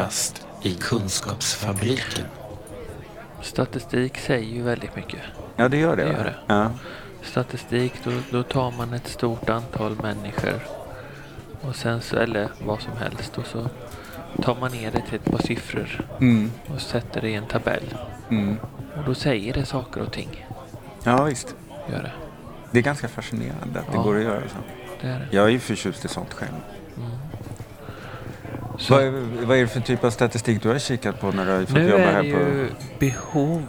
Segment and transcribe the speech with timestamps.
[0.00, 2.24] Kafferast i Kunskapsfabriken.
[3.42, 5.20] Statistik säger ju väldigt mycket.
[5.56, 6.04] Ja, det gör det.
[6.04, 6.34] Det gör det.
[6.46, 6.70] Ja.
[7.22, 10.60] Statistik, då, då tar man ett stort antal människor
[11.60, 13.66] och sen så, eller vad som helst och så
[14.42, 16.52] tar man ner det till ett par siffror Mm.
[16.74, 17.94] och sätter det i en tabell.
[18.30, 18.56] Mm.
[18.96, 20.46] Och då säger det saker och ting.
[21.04, 21.54] ja, visst.
[21.90, 22.12] Gör det.
[22.70, 24.02] Det är ganska fascinerande att det Ja.
[24.02, 24.56] går att göra så.
[25.00, 25.26] Det är det.
[25.36, 26.50] Jag är ju förtjust i sånt själv.
[26.96, 27.10] Mm.
[28.80, 29.10] Så Vad är,
[29.46, 31.72] vad är det för typ av statistik du har kikat på när du har fått
[31.72, 32.38] nu jobba är här det på...
[32.38, 33.66] ju behov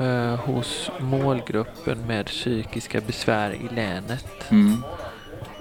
[0.00, 4.26] eh, hos målgruppen med psykiska besvär i länet.
[4.50, 4.82] Mm.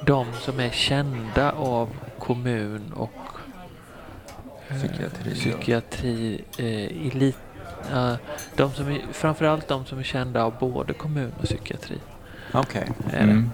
[0.06, 3.12] De som är kända av kommun och
[4.70, 7.38] eh, Psykiatri, psykiatri eh, elit,
[7.92, 8.18] ja,
[8.56, 11.98] de som är, framförallt de som är kända av både kommun och psykiatri.
[12.52, 12.92] Okej.
[13.12, 13.32] Är det.
[13.32, 13.52] Mm.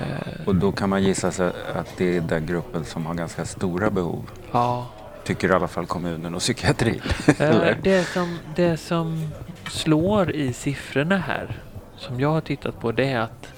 [0.00, 3.44] Eh, Och då kan man gissa sig att det är den gruppen som har ganska
[3.44, 4.30] stora behov.
[4.52, 4.86] ja,
[5.24, 7.00] Tycker i alla fall kommunen och psykiatrin.
[7.38, 9.28] Eh, det, som, det som
[9.70, 11.58] slår i siffrorna här,
[11.96, 13.48] som jag har tittat på, det är att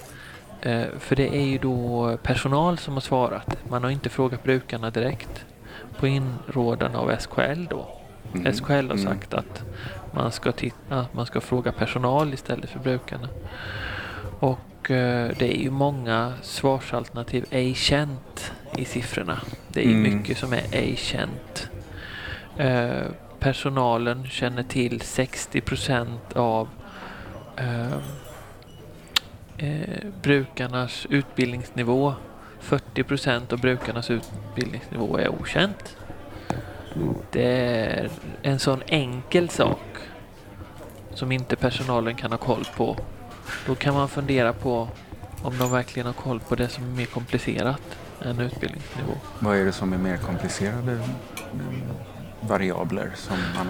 [0.61, 3.57] eh, för det är ju då personal som har svarat.
[3.69, 5.45] Man har inte frågat brukarna direkt.
[5.99, 7.87] På inrådan av SKL då.
[8.33, 8.53] Mm.
[8.53, 8.97] SKL har Mm.
[8.97, 9.63] sagt att
[10.13, 13.27] man ska, titta, man ska fråga personal istället för brukarna.
[14.39, 14.59] Och
[14.91, 19.39] eh, det är ju många svarsalternativ ej känt i siffrorna.
[19.67, 20.01] Det är Mm.
[20.17, 21.69] mycket som är ej känt.
[22.57, 23.05] Eh,
[23.39, 26.67] personalen känner till 60 procent av
[27.57, 27.97] eh,
[30.21, 32.13] brukarnas utbildningsnivå.
[32.59, 35.97] 40 procent av brukarnas utbildningsnivå är okänt.
[37.31, 38.09] Det är
[38.41, 39.79] en sån enkel sak
[41.13, 42.97] som inte personalen kan ha koll på.
[43.65, 44.87] Då kan man fundera på
[45.43, 47.81] om de verkligen har koll på det som är mer komplicerat
[48.21, 49.13] än utbildningsnivå.
[49.39, 50.99] Vad är det som är mer komplicerade
[52.41, 53.67] variabler som man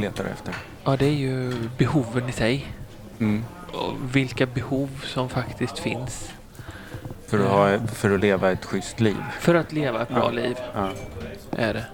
[0.00, 0.54] letar efter?
[0.84, 2.66] Ja, det är ju behoven i sig.
[3.18, 3.44] Mm.
[3.72, 6.30] Och vilka behov som faktiskt finns
[7.26, 9.16] För, att ha, för att leva ett schysst liv.
[9.40, 10.30] för att leva ett bra Ja.
[10.30, 10.56] liv.
[10.74, 10.90] Ja.
[11.56, 11.84] Är det.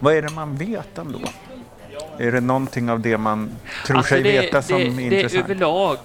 [0.00, 1.18] Vad är det man vet ändå?
[2.20, 3.50] Är det någonting av det man
[3.86, 5.44] tror Alltså sig det, veta som det, är det är intressant?
[5.44, 5.98] överlag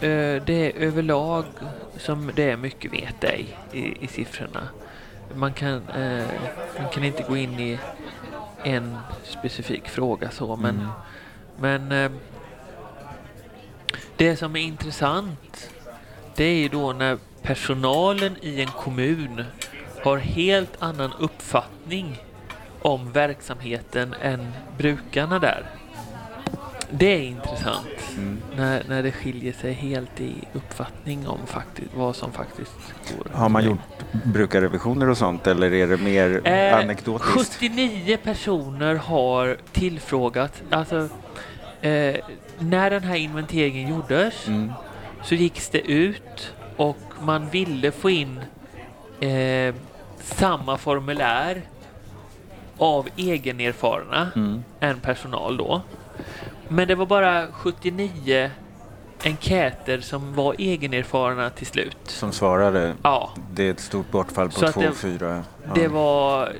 [0.00, 1.44] eh, det är överlag
[1.98, 4.68] som det är mycket vet ej i, i siffrorna.
[5.34, 6.24] Man kan, eh,
[6.80, 7.78] man kan inte gå in i
[8.64, 10.88] en specifik fråga så men, Mm.
[11.88, 12.10] men eh,
[14.16, 15.70] det som är intressant
[16.36, 19.44] det är ju då när personalen i en kommun
[20.04, 22.18] har helt annan uppfattning
[22.82, 25.66] om verksamheten än brukarna där.
[26.90, 27.86] Det är intressant
[28.16, 28.38] Mm.
[28.56, 32.72] när, när det skiljer sig helt i uppfattning om faktiskt, vad som faktiskt
[33.16, 33.26] går.
[33.38, 33.78] Har man gjort
[34.24, 37.54] brukarrevisioner och sånt eller är det mer Eh, anekdotiskt?
[37.58, 41.08] 79 personer har tillfrågat, alltså
[41.80, 42.16] eh,
[42.58, 44.72] när den här inventeringen gjordes Mm.
[45.22, 48.40] så gicks det ut och man ville få in
[49.20, 49.74] eh,
[50.22, 51.62] samma formulär
[52.80, 54.64] av egenerfarna Mm.
[54.80, 55.82] än personal då.
[56.68, 58.50] Men det var bara 79
[59.24, 61.96] enkäter som var egenerfarna till slut.
[62.04, 62.94] Som svarade.
[63.02, 65.44] Ja, Det är ett stort bortfall på Så att två, det- fyra.
[65.66, 65.70] Ja.
[65.74, 66.52] det var...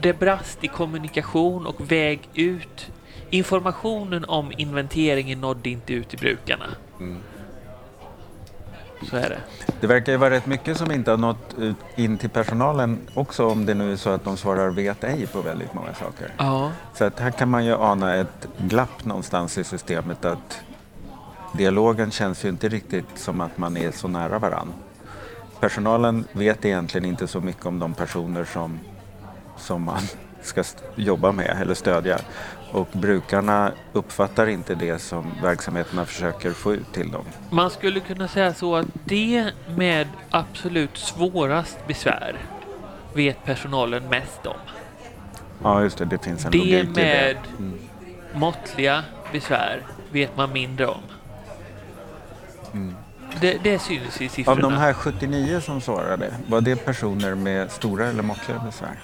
[0.00, 2.86] Det brast i kommunikation och väg ut.
[3.30, 6.64] Informationen om inventeringen nådde inte ut till brukarna.
[7.00, 7.18] Mm.
[9.02, 9.38] Så är det.
[9.80, 13.46] Det verkar ju vara rätt mycket som inte har nått ut in till personalen också
[13.46, 16.34] om det nu är så att de svarar vet ej på väldigt många saker.
[16.38, 20.60] Ja, Så att här kan man ju ana ett glapp någonstans i systemet att
[21.52, 24.72] dialogen känns ju inte riktigt som att man är så nära varann.
[25.60, 28.80] Personalen vet egentligen inte så mycket om de personer som,
[29.56, 30.00] som man
[30.42, 30.62] ska
[30.94, 32.18] jobba med eller stödja.
[32.76, 37.24] Och brukarna uppfattar inte det som verksamheterna försöker få ut till dem.
[37.50, 42.36] man skulle kunna säga så att det med absolut svårast besvär
[43.14, 44.54] vet personalen mest om.
[45.62, 46.92] Ja, just det, det finns en Det logik i det.
[46.92, 47.78] med Mm.
[48.34, 49.82] måttliga besvär
[50.12, 51.00] vet man mindre om.
[52.72, 52.94] Mm.
[53.40, 54.60] Det, det syns i Av siffrorna.
[54.60, 58.98] de här 79 som svarade, var det personer med stora eller måttliga besvär?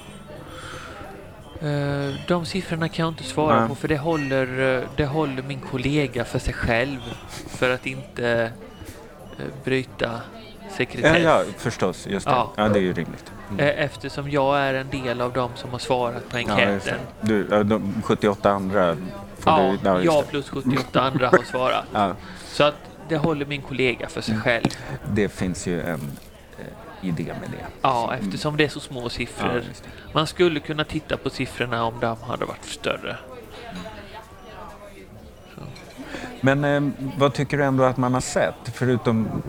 [1.62, 3.68] Eh, De siffrorna kan jag inte svara Nej.
[3.68, 6.98] på för det håller, eh, det håller min kollega för sig själv
[7.48, 8.52] för att inte
[9.38, 10.20] eh, bryta
[10.68, 11.22] Ja, sekretess.
[11.22, 12.06] ja, förstås.
[12.06, 12.32] Just det.
[12.32, 12.52] Ja.
[12.56, 13.32] Ja, det är ju rimligt.
[13.50, 13.66] Mm.
[13.78, 16.98] Eftersom jag är en del av dem som har svarat på Ja, enkäten.
[17.20, 17.26] det.
[17.28, 18.96] Du, ja, de 78 andra
[19.38, 19.90] får Ja, du...
[19.90, 21.84] just jag plus 78 andra har svarat.
[21.92, 22.14] Ja,
[22.46, 22.74] Så att
[23.08, 24.44] det håller min kollega för sig Mm.
[24.44, 24.64] själv.
[25.12, 26.00] det finns ju en
[27.02, 27.66] idé med det.
[27.82, 29.48] Ja, eftersom det är så små Ja, siffror.
[29.54, 29.64] det.
[30.14, 33.16] Man skulle kunna titta på siffrorna om de hade varit större.
[36.40, 36.82] Men eh,
[37.18, 38.54] vad tycker du ändå att man har sett?
[38.74, 39.42] Förutom,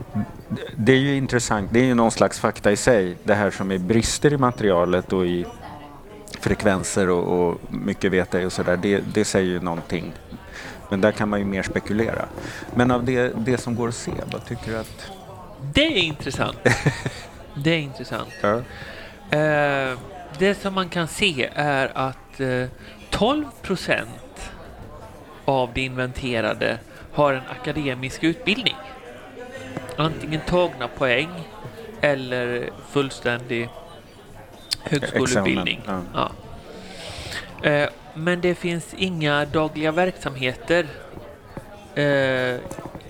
[0.77, 3.71] det är ju intressant, det är ju någon slags fakta i sig, det här som
[3.71, 5.45] är brister i materialet och i
[6.39, 10.13] frekvenser och, och mycket veta och sådär, det, det säger ju någonting.
[10.89, 12.25] Men där kan man ju mer spekulera.
[12.75, 15.11] Men av det, det som går att se, vad tycker du att...
[15.73, 16.57] Det är intressant.
[17.55, 18.33] Det är intressant.
[18.41, 18.61] Ja.
[19.37, 19.97] Eh,
[20.37, 22.65] det som man kan se är att eh,
[23.09, 24.51] 12 procent
[25.45, 26.77] av det inventerade
[27.13, 28.75] har en akademisk utbildning.
[29.97, 31.29] Antingen tagna poäng
[32.01, 33.69] eller fullständig
[34.83, 35.77] högskoleutbildning.
[35.79, 36.31] Examen, Ja.
[37.69, 40.85] Eh, men det finns inga dagliga verksamheter
[41.95, 42.59] eh,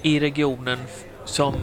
[0.02, 0.80] i regionen
[1.26, 1.56] som,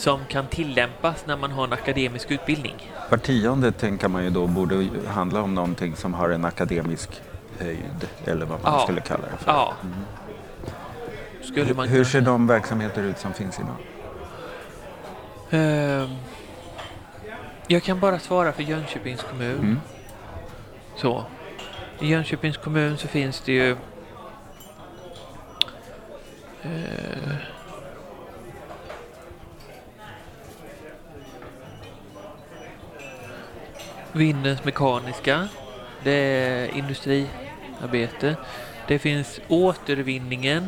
[0.00, 2.92] som kan tillämpas när man har en akademisk utbildning.
[3.10, 7.22] Var tionde tänker man ju då borde handla om någonting som har en akademisk
[7.58, 8.80] höjd, eller vad man Ja.
[8.84, 9.52] skulle kalla det för.
[9.52, 9.74] Ja.
[11.74, 13.76] Man Hur kunna- ser de verksamheter ut som finns idag?
[15.50, 16.16] Ehm,
[17.66, 19.58] jag kan bara svara för Jönköpings kommun.
[19.58, 19.80] Mm.
[20.96, 21.24] Så.
[21.98, 23.70] I Jönköpings kommun så finns det ju
[26.62, 27.34] eh,
[34.12, 35.48] Vindens Mekaniska.
[36.02, 38.36] Det är industriarbete.
[38.88, 40.66] Det finns återvinningen.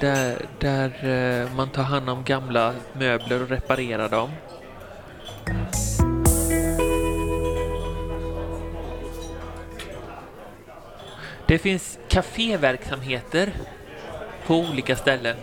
[0.00, 4.30] Där, där eh, man tar hand om gamla möbler och reparerar dem.
[11.46, 13.52] Det finns kaféverksamheter
[14.46, 15.36] på olika ställen.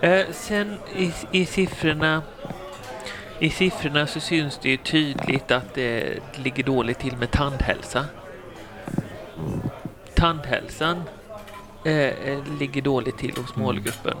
[0.00, 2.22] Eh, sen i, i siffrorna
[3.42, 8.04] i siffrorna så syns det ju tydligt att det ligger dåligt till med tandhälsa.
[10.14, 11.02] Tandhälsan
[11.84, 14.16] eh, eh, ligger dåligt till hos målgruppen.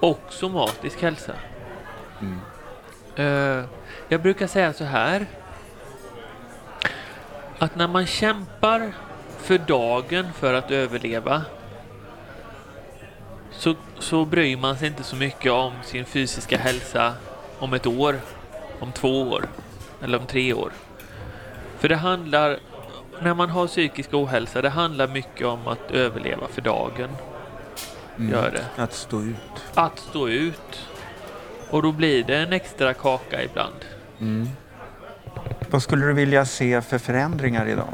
[0.00, 1.32] Och somatisk hälsa.
[2.20, 2.38] Mm.
[3.16, 3.64] Eh,
[4.08, 5.26] jag brukar säga så här.
[7.58, 8.92] Att när man kämpar
[9.38, 11.42] för dagen för att överleva
[13.50, 17.14] så, så bryr man sig inte så mycket om sin fysiska hälsa
[17.58, 18.20] om ett år,
[18.80, 19.48] om två år
[20.02, 20.72] eller om tre år.
[21.78, 22.58] För det handlar,
[23.22, 27.10] när man har psykisk ohälsa, det handlar mycket om att överleva för dagen.
[28.18, 28.32] Mm.
[28.32, 28.82] Gör det.
[28.82, 29.64] Att stå ut.
[29.74, 30.88] Att stå ut.
[31.70, 33.84] Och då blir det en extra kaka ibland.
[34.20, 34.48] Mm.
[35.70, 37.88] Vad skulle du vilja se för förändringar idag?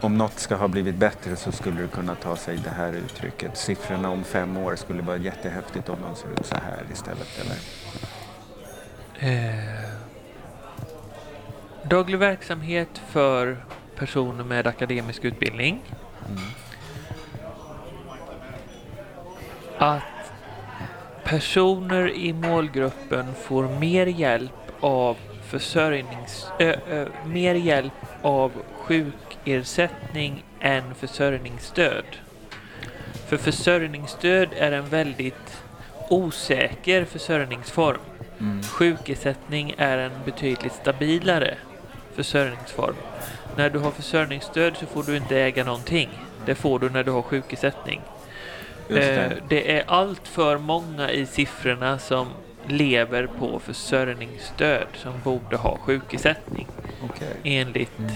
[0.00, 3.56] Om något ska ha blivit bättre så skulle du kunna ta sig det här uttrycket.
[3.56, 7.40] Siffrorna om fem år skulle vara jättehäftigt om de ser ut så här istället.
[7.40, 7.56] Eller?
[9.18, 9.85] Eh,
[11.88, 13.56] daglig verksamhet för
[13.96, 15.82] personer med akademisk utbildning.
[16.28, 16.42] Mm.
[19.78, 20.32] Att
[21.24, 26.46] personer i målgruppen får mer hjälp av försörjnings...
[26.58, 32.04] Ö, ö, mer hjälp av sjukersättning än försörjningsstöd.
[33.28, 35.62] För försörjningsstöd är en väldigt
[36.10, 38.00] osäker försörjningsform.
[38.40, 38.62] Mm.
[38.62, 41.54] Sjukersättning är en betydligt stabilare
[42.16, 42.94] försörjningsform.
[43.56, 46.08] När du har försörjningsstöd så får du inte äga någonting.
[46.46, 48.00] Det får du när du har sjukersättning.
[48.88, 49.36] Just Eh, det.
[49.48, 52.26] det är allt för många i siffrorna som
[52.68, 56.66] lever på försörjningsstöd som borde ha sjukersättning
[57.04, 57.36] Okej.
[57.44, 58.10] enligt Mm.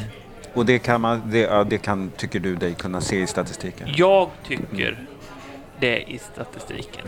[0.55, 3.89] Och det kan, man, det, ja, det kan, tycker du dig kunna se i statistiken?
[3.97, 4.99] jag tycker
[5.81, 7.07] det i statistiken.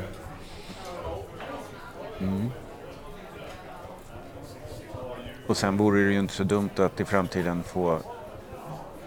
[2.21, 2.51] Mm.
[5.53, 7.99] Och sen vore det ju inte så dumt att i framtiden få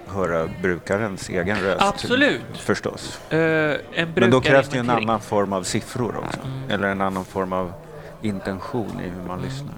[0.07, 1.81] höra brukarens egen röst.
[1.81, 2.57] Absolut.
[2.57, 3.19] Förstås.
[3.29, 6.39] En Men då krävs det ju en annan form av siffror också.
[6.39, 6.69] Mm.
[6.69, 7.73] Eller en annan form av
[8.21, 9.73] intention i hur man lyssnar.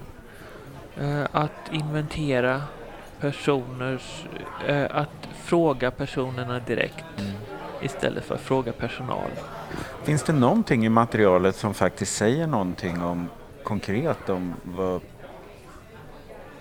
[0.98, 2.62] Eh, att inventera
[3.20, 4.26] personers...
[4.68, 7.06] eh, att fråga personerna direkt
[7.82, 9.30] istället för att fråga personal.
[10.04, 13.30] Finns det någonting i materialet som faktiskt säger någonting om
[13.64, 15.02] konkret om vad,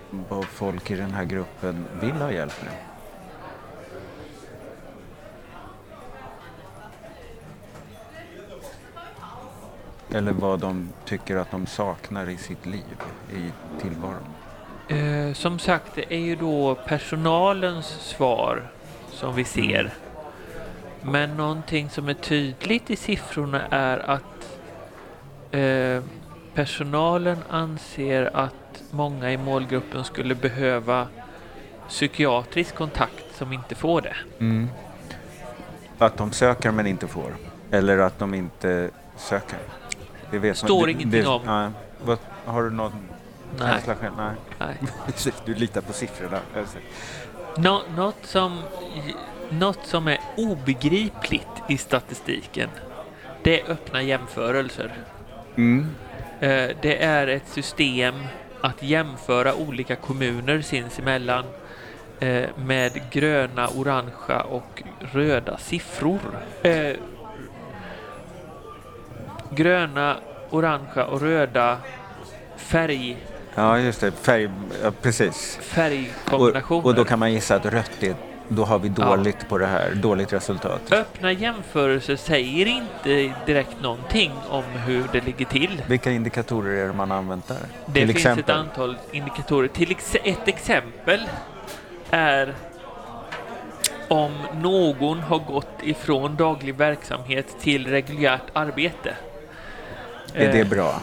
[0.09, 2.73] vad folk i den här gruppen vill ha hjälp med?
[10.17, 13.01] Eller vad de tycker att de saknar i sitt liv,
[13.33, 14.27] i tillvaron.
[14.87, 18.71] Eh, som sagt, det är ju då personalens svar
[19.11, 19.93] som vi ser.
[21.01, 24.59] Men någonting som är tydligt i siffrorna är att
[25.51, 26.03] eh,
[26.57, 31.07] personalen anser att många i målgruppen skulle behöva
[31.87, 34.15] psykiatrisk kontakt som inte får det.
[34.39, 34.69] Mm.
[35.97, 37.35] Att de söker men inte får.
[37.71, 39.59] Eller att de inte söker.
[40.31, 40.89] Det vet Står man.
[40.89, 41.41] ingenting om.
[41.45, 41.69] Nej.
[42.05, 42.91] Vad, har du någon
[43.59, 43.71] Nej.
[43.71, 44.13] känsla själv?
[44.17, 44.35] Nej.
[44.59, 45.33] Nej.
[45.45, 46.39] Du litar på siffrorna.
[47.57, 48.61] Nå, något, som,
[49.49, 52.69] något som är obegripligt i statistiken,
[53.43, 54.97] det är öppna jämförelser.
[55.55, 55.87] Mm.
[56.39, 58.15] Eh, Det är ett system
[58.61, 61.45] att jämföra olika kommuner sinsemellan
[62.19, 66.19] eh, med gröna, orangea och röda siffror.
[66.63, 66.95] Eh,
[69.51, 70.15] Gröna,
[70.49, 71.77] orangea och röda
[72.57, 73.17] färg,
[73.55, 74.11] Ja, just det.
[74.11, 74.49] Färg,
[74.83, 75.59] ja, precis.
[75.61, 76.79] färgkombinationer.
[76.79, 78.15] Och, och då kan man gissa att rött är,
[78.49, 80.91] då har vi dåligt på det här, dåligt resultat.
[80.91, 85.81] Öppna jämförelser säger inte direkt någonting om hur det ligger till.
[85.87, 87.57] Vilka indikatorer är det man använt där?
[87.85, 88.43] Det Till finns exempel?
[88.43, 89.67] ett antal indikatorer.
[89.67, 91.19] Till ex ett exempel
[92.11, 92.53] är
[94.07, 99.15] om någon har gått ifrån daglig verksamhet till reguljärt arbete.
[100.33, 101.01] Är det Eh, bra?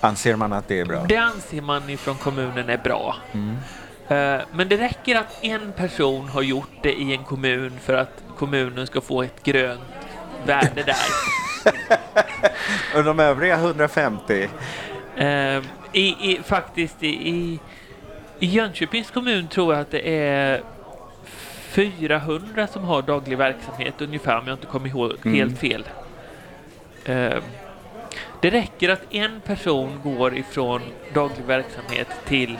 [0.00, 1.04] Anser man att det är bra?
[1.08, 3.16] Det anser man ifrån kommunen är bra.
[3.32, 3.56] Mm.
[4.08, 8.22] Eh, Men det räcker att en person har gjort det i en kommun för att
[8.38, 9.80] kommunen ska få ett grönt
[10.46, 10.96] värde där.
[12.96, 14.48] Och de övriga 150?
[15.16, 15.62] Eh, i,
[16.32, 20.62] i, faktiskt i, i, Jönköpings kommun tror jag att det är
[21.70, 25.38] 400 som har daglig verksamhet ungefär om jag inte kommer ihåg Mm.
[25.38, 25.84] helt fel.
[27.04, 27.34] Eh,
[28.40, 30.80] det räcker att en person går ifrån
[31.14, 32.58] daglig verksamhet till,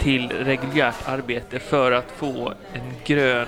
[0.00, 3.46] till reguljärt arbete för att få en grön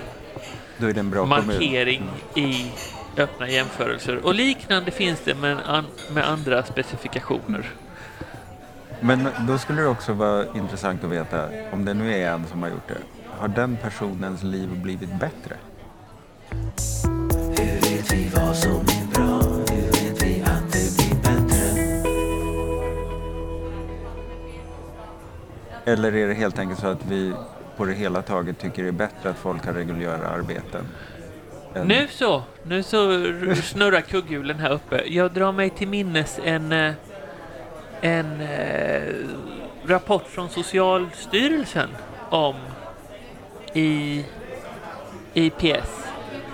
[1.27, 2.71] markering i
[3.17, 4.25] öppna jämförelser.
[4.25, 7.65] Och liknande finns det med, an, med andra specifikationer.
[8.99, 12.61] Men då skulle det också vara intressant att veta, om det nu är en som
[12.61, 12.97] har gjort det,
[13.37, 15.55] har den personens liv blivit bättre?
[25.85, 27.33] Eller är det helt enkelt så att vi
[27.77, 30.87] på det hela taget tycker det är bättre att folk har reguljära arbeten?
[31.75, 33.23] än- Nu så, nu så
[33.63, 35.03] snurrar kugghjulen här uppe.
[35.07, 36.93] Jag drar mig till minnes en, eh,
[38.01, 39.13] en eh,
[39.85, 41.89] rapport från Socialstyrelsen
[42.29, 42.55] om
[43.73, 44.25] i
[45.33, 46.05] IPS,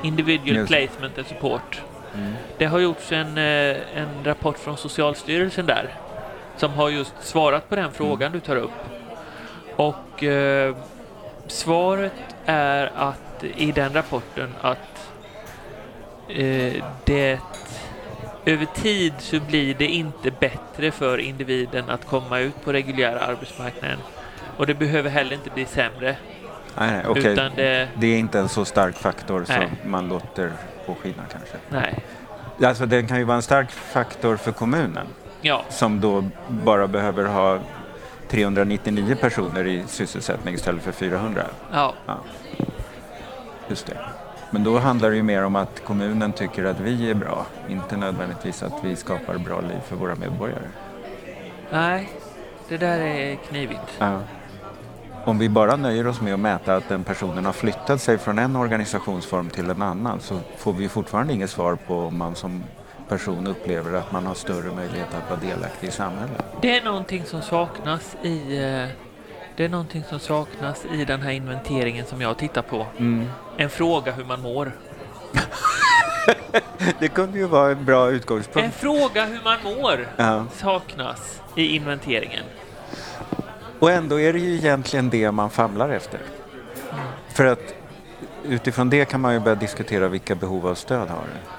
[0.03, 0.67] Individual Just.
[0.71, 1.81] Placement and Support.
[2.15, 2.33] Mm.
[2.57, 5.93] Det har gjorts en, eh, en rapport från Socialstyrelsen där
[6.57, 8.71] som har just svarat på den frågan du tar upp.
[9.79, 10.75] Och eh,
[11.47, 12.13] svaret
[12.45, 15.11] är att i den rapporten att
[16.29, 17.39] eh, det
[18.45, 23.99] över tid så blir det inte bättre för individen att komma ut på reguljära arbetsmarknaden.
[24.57, 26.15] Och det behöver heller inte bli sämre.
[26.77, 27.31] Nej, nej.
[27.31, 29.69] Utan det, Det är inte en så stark faktor som Nej.
[29.85, 30.51] man låter
[30.85, 31.57] påskina kanske.
[31.69, 32.03] nej.
[32.63, 35.07] Alltså den kan ju vara en stark faktor för kommunen
[35.41, 37.59] Ja, som då bara behöver ha
[38.29, 41.43] 399 personer i sysselsättning istället för 400.
[41.71, 41.93] ja,
[43.67, 43.97] Just det.
[44.51, 47.97] Men då handlar det ju mer om att kommunen tycker att vi är bra, inte
[47.97, 50.67] nödvändigtvis att vi skapar bra liv för våra medborgare.
[51.71, 52.09] nej.
[52.69, 53.97] Det där är knivigt.
[53.99, 54.19] Ja.
[55.25, 58.39] Om vi bara nöjer oss med att mäta att den personen har flyttat sig från
[58.39, 62.63] en organisationsform till en annan så får vi fortfarande inget svar på om man som
[63.09, 66.45] person upplever att man har större möjlighet att vara delaktig i samhället.
[66.61, 68.87] Det är någonting som saknas i eh,
[69.55, 72.85] det är någonting som saknas i den här inventeringen som jag tittar på.
[73.57, 74.71] En fråga hur man mår.
[76.99, 78.75] Det kunde ju vara en bra En utgångspunkt.
[78.75, 80.45] fråga hur man mår Ja.
[80.53, 82.43] saknas i inventeringen.
[83.79, 86.19] Och ändå är det ju egentligen det man famlar efter.
[87.29, 87.73] För att
[88.43, 91.58] utifrån det kan man ju börja diskutera vilka behov av stöd har det.